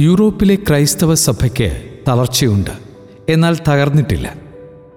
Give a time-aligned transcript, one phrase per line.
[0.00, 2.70] യൂറോപ്പിലെ ക്രൈസ്തവ സഭയ്ക്ക് തളർച്ചയുണ്ട്.
[3.28, 4.34] എന്നാൽ തകർന്നിട്ടില്ല.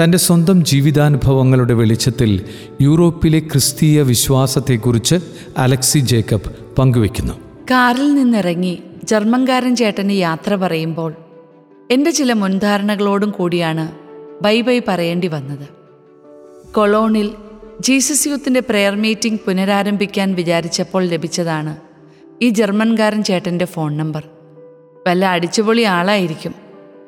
[0.00, 2.44] തന്റെ സ്വന്തം ജീവിതാനുഭവങ്ങളുടെ വെളിച്ചത്തിൽ
[2.80, 5.16] യൂറോപ്പിലെ ക്രിസ്തീയ വിശ്വാസത്തെക്കുറിച്ച്
[5.58, 7.34] അലക്സി ജേക്കബ് പങ്കുവെക്കുന്നു
[7.70, 11.14] കാറിൽ നിന്നിറങ്ങി ജർമ്മൻകാരൻ ചേട്ടന് യാത്ര പറയുമ്പോൾ
[11.90, 13.92] എന്റെ ചില മുൻധാരണകളോടും കൂടിയാണ്
[14.42, 15.68] ബൈ ബൈ പറയേണ്ടി വന്നത്.
[16.72, 17.30] കൊളോണിൽ
[17.80, 21.76] ജീസസ് യൂത്തിന്റെ പ്രെയർ മീറ്റിംഗ് പുനരാരംഭിക്കാൻ വിചാരിച്ചപ്പോൾ ലഭിച്ചതാണ്
[22.42, 24.24] ഈ ജർമ്മൻകാരൻ ചേട്ടന്റെ ഫോൺ നമ്പർ
[25.06, 26.54] വല്ല അടിച്ചുപൊളി ആളായിരിക്കും.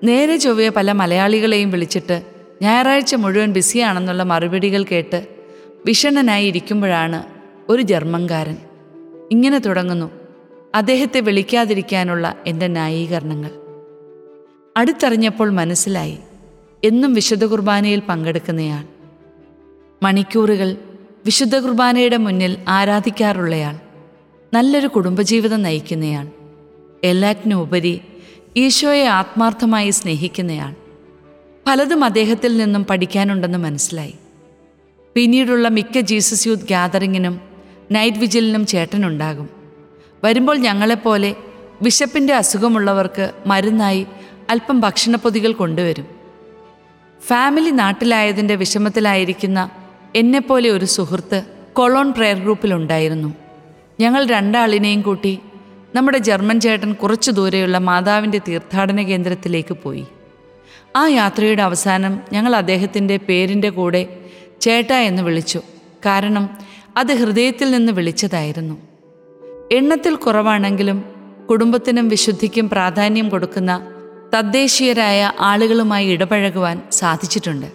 [0.04, 2.22] നേരെ ചൊവ്വയെ പല മലയാളികളെയും വിളിച്ചിട്ട്
[2.62, 5.26] ഞായറാഴ്ച മുഴുവൻ ബിസിയാണെന്നുള്ള മറുപടികൾ കേട്ട്
[5.86, 7.22] വിഷണ്ണനായി ഇരിക്കുമ്പോഴാണ്
[7.68, 8.56] ഒരു ജർമ്മൻകാരൻ.
[9.30, 10.10] ഇങ്ങനെ തുടങ്ങുന്നു.
[10.74, 13.50] അദ്ദേഹത്തെ വിളിക്കാതിരിക്കാനുള്ള എന്റെ ന്യായീകരണങ്ങൾ.
[14.76, 16.18] അടുത്തറിഞ്ഞപ്പോൾ മനസ്സിലായി.
[16.84, 18.84] എന്നും വിശുദ്ധ കുർബാനയിൽ പങ്കെടുക്കുന്നയാൾ.
[20.02, 20.76] മണിക്കൂറുകൾ
[21.24, 23.78] വിശുദ്ധ കുർബാനയുടെ മുന്നിൽ ആരാധിക്കാറുള്ളയാൾ.
[24.54, 26.41] നല്ലൊരു കുടുംബജീവിതം നയിക്കുന്നയാൾ.
[27.04, 28.00] എല്ലാറ്റിനും ഉപരി
[28.56, 30.74] ഈശോയെ ആത്മാർത്ഥമായി സ്നേഹിക്കുന്നയാൾ.
[31.66, 34.14] പലതും അദ്ദേഹത്തിൽ നിന്നും പഠിക്കാനുണ്ടെന്ന് മനസ്സിലായി.
[35.14, 37.40] പിന്നീടുള്ള മിക്ക ജീസസ് യൂത്ത് ഗ്യാതറിങ്ങിനും
[37.92, 39.48] നൈറ്റ് വിജിലിനും ചേട്ടനുണ്ടാകും.
[40.24, 41.36] വരുമ്പോൾ ഞങ്ങളെപ്പോലെ
[41.82, 44.06] വിശപ്പിന്റെ അസുഖമുള്ളവർക്ക് മരുന്നായി
[44.50, 46.06] അല്പം ഭക്ഷണപ്പൊതികൾ കൊണ്ടുവരും.
[47.26, 49.70] ഫാമിലി നാട്ടിലായതിന്റെ വിഷമത്തിലായിരിക്കുന്ന
[50.14, 53.34] എന്നെപ്പോലെ ഒരു സുഹൃത്ത് കൊളോൺ പ്രെയർ ഗ്രൂപ്പിലുണ്ടായിരുന്നു.
[54.00, 55.38] ഞങ്ങൾ രണ്ടാളിനെയും കൂട്ടി
[55.94, 60.06] നമ്മുടെ ജർമ്മൻ ചേട്ടൻ കുറച്ചു ദൂരെയുള്ള മാതാവിന്റെ തീർത്ഥാടന കേന്ദ്രത്തിലേക്ക് പോയി.
[60.96, 64.20] ആ യാത്രയുടെ അവസാനം ഞങ്ങൾ അദ്ദേഹത്തിന്റെ പേരിന്റെ കൂടെ
[64.60, 65.60] ചേട്ട എന്ന് വിളിച്ചു.
[66.06, 66.50] കാരണം
[66.96, 68.78] അത് ഹൃദയത്തിൽ നിന്ന് വിളിച്ചതായിരുന്നു.
[69.72, 71.04] എണ്ണത്തിൽ കുറവാണെങ്കിലും
[71.50, 73.86] കുടുംബത്തിനും വിശുദ്ധിക്കും പ്രാധാന്യം കൊടുക്കുന്ന
[74.34, 77.66] തദ്ദേശീയരായ ആളുകളുമായി ഇടപഴകുവാൻ സാധിച്ചിട്ടുണ്ട്.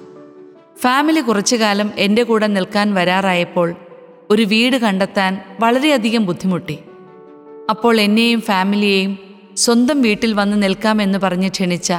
[0.80, 3.76] ഫാമിലി കുറച്ചു കാലം എന്റെ കൂടെ നിൽക്കാൻ വരാറായപ്പോൾ
[4.30, 6.80] ഒരു വീട് കണ്ടെത്താൻ വളരെയധികം ബുദ്ധിമുട്ടി.
[7.70, 9.20] അപ്പോൾ എന്നെയും ഫാമിലിയെയും
[9.58, 11.94] സ്വന്തം വീട്ടിൽ വന്ന് നിൽക്കാമെന്ന് പറഞ്ഞ് ക്ഷണിച്ച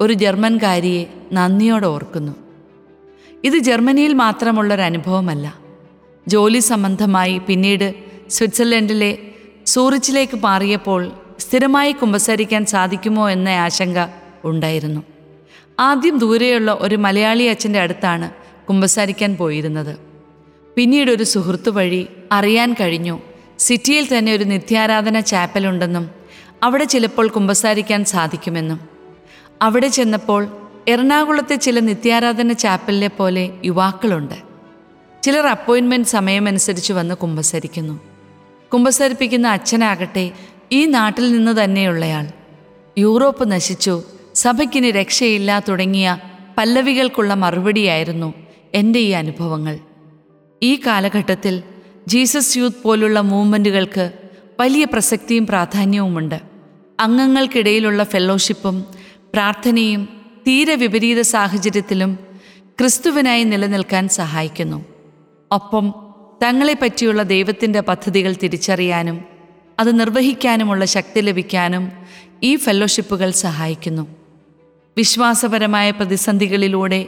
[0.00, 2.32] ഒരു ജർമ്മൻകാരിയെ നന്ദിയോടെ ഓർക്കുന്നു.
[3.44, 5.54] ഇത് ജർമ്മനിയിൽ മാത്രമുള്ളൊരു അനുഭവമല്ല.
[6.28, 7.94] ജോലി സംബന്ധമായി പിന്നീട്
[8.30, 9.18] സ്വിറ്റ്സർലൻഡിലെ
[9.66, 14.06] സൂറിച്ചിലേക്ക് മാറിയപ്പോൾ സ്ഥിരമായി കുമ്പസരിക്കാൻ സാധിക്കുമോ എന്ന ആശങ്ക
[14.44, 15.00] ഉണ്ടായിരുന്നു.
[15.80, 18.30] ആദ്യം ദൂരെയുള്ള ഒരു മലയാളി അച്ഛന്റെ അടുത്താണ്
[18.66, 19.98] കുമ്പസാരിക്കാൻ പോയിരുന്നത്.
[20.76, 23.20] പിന്നീട് ഒരു സുഹൃത്തു വഴി അറിയാൻ കഴിഞ്ഞു
[23.58, 26.10] സിറ്റിയിൽ തന്നെ ഒരു നിത്യാരാധന ചാപ്പലുണ്ടെന്നും
[26.62, 28.80] അവിടെ ചിലപ്പോൾ കുമ്പസാരിക്കാൻ സാധിക്കുമെന്നും.
[29.62, 34.34] അവിടെ ചെന്നപ്പോൾ എറണാകുളത്തെ ചില നിത്യാരാധന ചാപ്പലിലെ പോലെ യുവാക്കളുണ്ട്.
[35.22, 38.00] ചിലർ അപ്പോയിൻമെന്റ് സമയമനുസരിച്ച് വന്ന് കുമ്പസരിക്കുന്നു.
[38.72, 40.32] കുമ്പസരിപ്പിക്കുന്ന അച്ഛനാകട്ടെ
[40.72, 42.26] ഈ നാട്ടിൽ നിന്ന് തന്നെയുള്ളയാൾ.
[42.98, 44.02] യൂറോപ്പ് നശിച്ചു
[44.34, 46.18] സഭയ്ക്കിനി രക്ഷയില്ല തുടങ്ങിയ
[46.58, 48.34] പല്ലവികൾക്കുള്ള മറുപടിയായിരുന്നു
[48.74, 49.78] എന്റെ ഈ അനുഭവങ്ങൾ.
[50.62, 51.62] ഈ കാലഘട്ടത്തിൽ
[52.08, 54.12] ജീസസ് യൂത്ത് പോലുള്ള മൂവ്മെന്റുകൾക്ക്
[54.60, 56.40] വലിയ പ്രസക്തിയും പ്രാധാന്യവുമുണ്ട്.
[57.00, 58.84] അംഗങ്ങൾക്കിടയിലുള്ള ഫെലോഷിപ്പും
[59.32, 60.08] പ്രാർത്ഥനയും
[60.46, 62.18] തീരെ വിപരീത സാഹചര്യത്തിലും
[62.80, 64.84] ക്രിസ്തുവിനായി നിലനിൽക്കാൻ സഹായിക്കുന്നു.
[65.52, 65.94] ഒപ്പം
[66.42, 69.24] തങ്ങളെപ്പറ്റിയുള്ള ദൈവത്തിന്റെ പദ്ധതികൾ തിരിച്ചറിയാനും
[69.78, 71.92] അത് നിർവഹിക്കാനുമുള്ള ശക്തി ലഭിക്കാനും
[72.42, 74.06] ഈ ഫെലോഷിപ്പുകൾ സഹായിക്കുന്നു.
[74.96, 77.06] വിശ്വാസപരമായ പ്രതിസന്ധികളിലൂടെ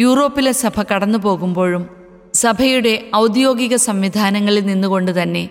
[0.00, 1.97] യൂറോപ്പിലെ സഭ കടന്നു പോകുമ്പോഴും
[2.38, 5.50] സഭയുടെ ഔദ്യോഗിക സംവിധാനങ്ങളിൽ നിന്നുകൊണ്ട് തന്നെ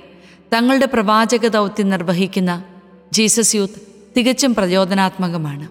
[0.54, 2.64] തങ്ങളുടെ പ്രവാചക ദൗത്യം നിർവഹിക്കുന്ന
[3.14, 3.80] ജീസസ് യൂത്ത്
[4.18, 5.68] തികച്ചും പ്രചോദനാത്മകമാണ്.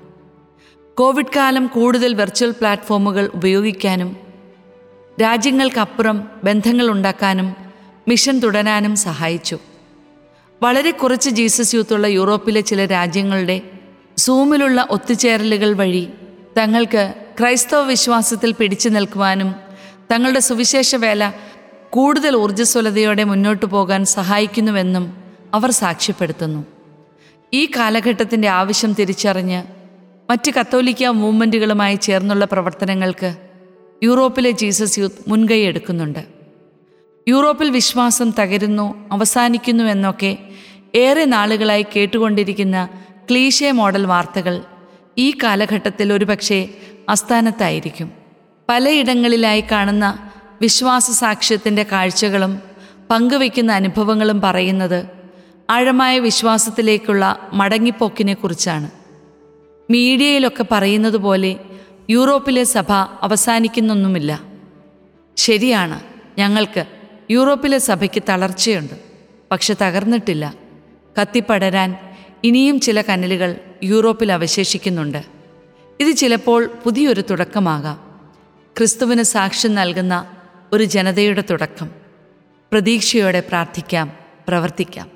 [0.95, 4.17] കോവിഡ് കാലം കൂടുതൽ വെർച്വൽ പ്ലാറ്റ്ഫോമുകൾ ഉപയോഗിക്കാനും
[5.23, 7.57] രാജ്യങ്ങൾക്കപ്പുറം ബന്ധങ്ങൾ ഉണ്ടാക്കാനും
[8.09, 9.59] മിഷൻ തുടരാനും സഹായിച്ചു.
[10.63, 13.61] വളരെ കുറച്ച് ജീസസ് യൂത്തുള്ള യൂറോപ്പിലെ ചില രാജ്യങ്ങളുടെ
[14.17, 16.09] സൂമിലുള്ള ഒത്തുചേരലുകൾ വഴി
[16.59, 19.55] തങ്ങൾക്ക് ക്രൈസ്തവ വിശ്വാസത്തിൽ പിടിച്ചു നിൽക്കുവാനും
[20.13, 21.33] തങ്ങളുടെ സുവിശേഷ വേല
[21.91, 25.17] കൂടുതൽ ഊർജസ്വലതയോടെ മുന്നോട്ടു പോകാൻ സഹായിക്കുന്നുവെന്നും
[25.55, 26.67] അവർ സാക്ഷ്യപ്പെടുത്തുന്നു.
[27.55, 29.63] ഈ കാലഘട്ടത്തിന്റെ ആവശ്യം തിരിച്ചറിഞ്ഞ്
[30.31, 33.35] മറ്റ് കത്തോലിക്ക മൂവ്മെന്റുകളുമായി ചേർന്നുള്ള പ്രവർത്തനങ്ങൾക്ക്
[34.03, 36.25] യൂറോപ്പിലെ ജീസസ് യൂത്ത് മുൻകൈ എടുക്കുന്നുണ്ട്.
[37.29, 40.39] യൂറോപ്പിൽ വിശ്വാസം തകരുന്നു അവസാനിക്കുന്നു എന്നൊക്കെ
[40.95, 42.89] ഏറെ നാളുകളായി കേട്ടുകൊണ്ടിരിക്കുന്ന
[43.31, 44.63] ക്ലീഷേ മോഡൽ വാർത്തകൾ
[45.19, 46.69] ഈ കാലഘട്ടത്തിൽ ഒരുപക്ഷെ
[47.09, 48.26] അസ്ഥാനത്തായിരിക്കും
[48.69, 50.31] പലയിടങ്ങളിലായി കാണുന്ന
[50.63, 52.63] വിശ്വാസ സാക്ഷ്യത്തിന്റെ കാഴ്ചകളും
[53.11, 55.07] പങ്കുവയ്ക്കുന്ന അനുഭവങ്ങളും പറയുന്നത്
[55.71, 58.91] ആഴമായ വിശ്വാസത്തിലേക്കുള്ള മടങ്ങിപ്പോക്കിനെക്കുറിച്ചാണ്
[59.91, 61.57] മീഡിയയിലൊക്കെ പറയുന്നത് പോലെ
[62.11, 64.41] യൂറോപ്പിലെ സഭ അവസാനിക്കുന്നൊന്നുമില്ല.
[65.37, 66.01] ശരിയാണ്
[66.39, 66.85] ഞങ്ങൾക്ക്
[67.31, 68.95] യൂറോപ്പിലെ സഭയ്ക്ക് തളർച്ചയുണ്ട്
[69.51, 70.55] പക്ഷെ തകർന്നിട്ടില്ല.
[71.21, 71.97] കത്തിപ്പടരാൻ
[72.45, 75.23] ഇനിയും ചില കനലുകൾ യൂറോപ്പിൽ അവശേഷിക്കുന്നുണ്ട്.
[76.01, 78.06] ഇത് ചിലപ്പോൾ പുതിയൊരു തുടക്കമാകാം.
[78.79, 80.37] ക്രിസ്തുവിന് സാക്ഷ്യം നൽകുന്ന
[80.73, 81.91] ഒരു ജനതയുടെ തുടക്കം.
[82.73, 84.13] പ്രതീക്ഷയോടെ പ്രാർത്ഥിക്കാം
[84.49, 85.16] പ്രവർത്തിക്കാം.